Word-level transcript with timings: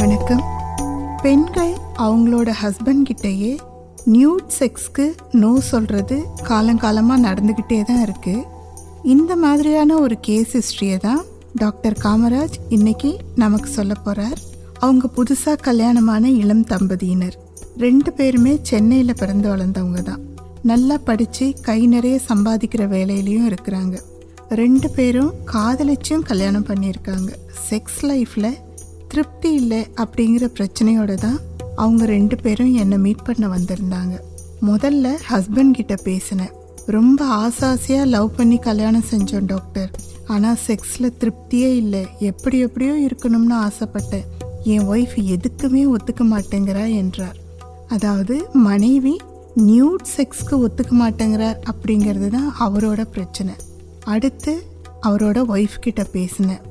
வணக்கம். 0.00 0.42
பெண்கள் 1.22 1.72
அவங்களோட 1.98 2.50
ஹஸ்பண்ட் 2.62 3.04
கிட்டயே 3.08 3.58
நியூட் 4.06 4.48
செக்ஸ்க்கு 4.58 5.14
நோ 5.32 5.60
சொல்றது 5.60 6.16
காலங்காலமாக 6.48 7.24
நடந்துக்கிட்டே 7.26 7.84
தான் 7.84 8.02
இருக்கு. 8.02 8.34
இந்த 9.02 9.36
மாதிரியான 9.36 9.98
ஒரு 9.98 10.16
கேஸ் 10.20 10.52
ஹிஸ்ட்ரியை 10.56 10.96
தான் 10.96 11.22
டாக்டர் 11.54 11.96
காமராஜ் 12.04 12.58
இன்னைக்கு 12.68 13.18
நமக்கு 13.34 13.70
சொல்ல 13.70 13.94
போறார். 14.04 14.36
அவங்க 14.78 15.10
புதுசாக 15.16 15.56
கல்யாணமான 15.60 16.30
இளம் 16.30 16.64
தம்பதியினர். 16.64 17.38
ரெண்டு 17.76 18.12
பேருமே 18.12 18.58
சென்னையில் 18.62 19.18
பிறந்து 19.18 19.48
வளர்ந்தவங்க 19.54 20.02
தான். 20.02 20.20
நல்லா 20.62 20.98
படித்து 21.04 21.54
கை 21.60 21.86
நிறைய 21.86 22.20
சம்பாதிக்கிற 22.28 22.84
வேலையிலையும் 22.96 23.48
இருக்கிறாங்க. 23.52 23.96
ரெண்டு 24.48 24.90
பேரும் 24.90 25.32
காதலிச்சும் 25.52 26.28
கல்யாணம் 26.32 26.66
பண்ணியிருக்காங்க. 26.66 27.30
செக்ஸ் 27.70 28.00
லைஃப்பில் 28.02 28.52
திருப்தி 29.16 29.52
இல்லை 29.52 29.86
அப்படிங்கிற 30.02 30.44
பிரச்சனையோட 30.56 31.14
தான் 31.14 31.36
அவங்க 31.74 32.04
ரெண்டு 32.06 32.36
பேரும் 32.36 32.74
என்னை 32.74 32.98
மீட் 33.04 33.22
பண்ண 33.24 33.46
வந்திருந்தாங்க. 33.46 34.14
முதல்ல 34.68 35.12
ஹஸ்பண்ட் 35.28 35.70
கிட்ட 35.70 35.94
பேசினேன். 36.08 36.50
ரொம்ப 36.86 37.20
ஆசாசியாக 37.36 38.10
லவ் 38.14 38.28
பண்ணி 38.36 38.58
கல்யாணம் 38.58 39.06
செஞ்சோம் 39.10 39.46
டாக்டர் 39.46 39.90
ஆனால் 40.26 40.58
செக்ஸில் 40.66 41.16
திருப்தியே 41.20 41.70
இல்லை. 41.76 42.06
எப்படி 42.18 42.58
எப்படியோ 42.58 42.94
இருக்கணும்னு 43.06 43.56
ஆசைப்பட்டேன். 43.68 44.26
என் 44.62 44.86
ஒய்ஃப் 44.88 45.16
எதுக்குமே 45.34 45.84
ஒத்துக்க 45.94 46.26
மாட்டேங்கிறா 46.34 46.94
என்றார். 46.94 47.36
அதாவது 47.88 48.36
மனைவி 48.52 49.16
நியூட் 49.56 50.06
செக்ஸ்க்கு 50.16 50.56
ஒத்துக்க 50.66 50.94
மாட்டேங்கிறார் 51.04 51.58
அப்படிங்கிறது 51.72 52.28
தான் 52.28 52.54
அவரோட 52.60 53.02
பிரச்சனை. 53.16 53.54
அடுத்து 54.04 54.66
அவரோட 55.02 55.38
ஒய்ஃப் 55.56 55.84
கிட்ட 55.88 56.04
பேசினேன். 56.04 56.64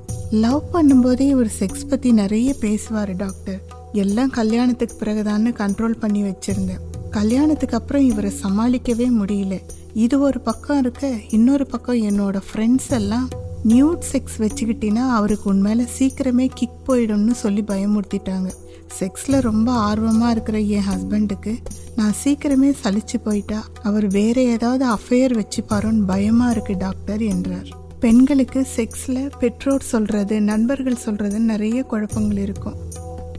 லவ் 0.44 0.64
பண்ணும்போதே 0.74 1.20
இவர் 1.20 1.52
செக்ஸ் 1.60 1.88
பற்றி 1.90 2.12
நிறைய 2.12 2.54
பேசுவார் 2.54 3.16
டாக்டர். 3.16 3.60
எல்லாம் 3.94 4.30
கல்யாணத்துக்கு 4.30 4.96
பிறகுதான்னு 5.02 5.52
கண்ட்ரோல் 5.60 6.00
பண்ணி 6.00 6.22
வச்சுருந்தேன். 6.24 6.82
கல்யாணத்துக்கு 7.10 7.78
அப்புறம் 7.78 8.06
இவரை 8.10 8.32
சமாளிக்கவே 8.44 9.08
முடியல. 9.20 9.58
இது 9.94 10.20
ஒரு 10.20 10.40
பக்கம் 10.40 10.80
இருக்க 10.80 11.12
இன்னொரு 11.30 11.68
பக்கம் 11.68 12.02
என்னோட 12.02 12.42
ஃப்ரெண்ட்ஸ் 12.48 12.90
எல்லாம் 12.90 13.28
நியூட் 13.68 14.08
செக்ஸ் 14.12 14.40
வச்சுக்கிட்டினா 14.40 15.04
அவருக்கு 15.20 15.54
உண்மையில 15.54 15.88
சீக்கிரமே 16.00 16.50
கிக் 16.54 16.84
போயிடும்னு 16.88 17.36
சொல்லி 17.44 17.62
பயமுறுத்திட்டாங்க. 17.62 18.50
செக்ஸில் 19.00 19.42
ரொம்ப 19.50 19.72
ஆர்வமாக 19.72 20.32
இருக்கிற 20.32 20.60
என் 20.60 20.90
ஹஸ்பண்டுக்கு 20.92 21.56
நான் 21.96 22.20
சீக்கிரமே 22.24 22.74
சலிச்சு 22.84 23.20
போயிட்டா 23.24 23.62
அவர் 23.84 24.08
வேற 24.08 24.42
ஏதாவது 24.42 24.86
அஃபேர் 24.86 25.42
வச்சுப்பாரோன்னு 25.42 26.06
பயமாக 26.14 26.52
இருக்கு 26.52 26.76
டாக்டர் 26.78 27.22
என்றார். 27.34 27.72
பெண்களுக்கு 28.00 28.68
செக்ஸில் 28.76 29.32
பெற்றோர் 29.40 29.82
சொல்கிறது 29.82 30.42
நண்பர்கள் 30.42 30.96
சொல்கிறது 30.96 31.40
நிறைய 31.40 31.84
குழப்பங்கள் 31.84 32.38
இருக்கும். 32.38 32.76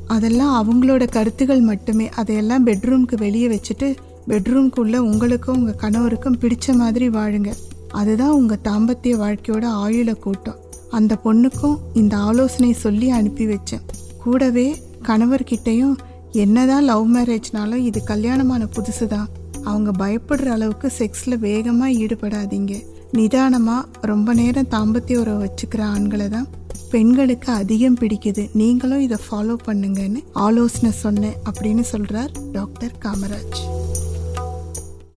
அதெல்லாம் 0.06 0.54
அவங்களோட 0.58 1.08
கருத்துகள் 1.08 1.60
மட்டுமே. 1.60 2.08
அதையெல்லாம் 2.08 2.66
பெட்ரூம்க்கு 2.66 3.16
வெளியே 3.16 3.48
வச்சுட்டு 3.48 3.96
பெட்ரூம்குள்ளே 4.28 4.96
உங்களுக்கும் 4.96 5.56
உங்கள் 5.56 5.90
கணவருக்கும் 5.90 6.38
பிடிச்ச 6.40 6.74
மாதிரி 6.74 7.08
வாழுங்க. 7.08 7.52
அதுதான் 7.90 8.30
உங்கள் 8.30 8.64
தாம்பத்திய 8.64 9.16
வாழ்க்கையோட 9.22 9.64
ஆயுள 9.84 10.14
கூட்டம். 10.14 10.56
அந்த 10.90 11.16
பொண்ணுக்கும் 11.24 11.78
இந்த 11.94 12.16
ஆலோசனை 12.16 12.72
சொல்லி 12.72 13.10
அனுப்பி 13.10 13.46
வச்சேன். 13.46 13.86
கூடவே 14.22 14.76
கணவர்கிட்டையும் 15.02 15.96
என்னதான் 16.32 16.84
லவ் 16.84 17.16
மேரேஜ்னாலும் 17.16 17.84
இது 17.84 18.04
கல்யாணமான 18.04 18.64
புதுசு 18.64 19.06
தான் 19.06 19.28
அவங்க 19.64 20.06
பயப்படுற 20.06 20.46
அளவுக்கு 20.46 20.92
செக்ஸில் 20.98 21.38
வேகமாக 21.38 21.90
ஈடுபடாதீங்க. 21.90 22.82
நிதானமாக 23.10 23.88
ரொம்ப 24.02 24.34
நேரம் 24.34 24.70
தாம்பத்திய 24.70 25.16
உறவை 25.16 25.48
வச்சுக்கிற 25.48 25.82
ஆண்களை 25.82 26.28
தான் 26.28 26.48
பெண்களுக்கு 26.90 27.52
அதிகம் 27.52 27.96
பிடிக்குது. 27.96 28.50
நீங்களும் 28.52 29.00
இதை 29.00 29.18
ஃபாலோ 29.30 29.56
பண்ணுங்கன்னு 29.66 30.24
ஆலோசனை 30.32 30.90
சொன்னேன் 30.90 31.36
அப்படின்னு 31.50 31.80
சொல்கிறார் 31.80 32.30
டாக்டர் 32.52 32.92
காமராஜ். 33.04 33.85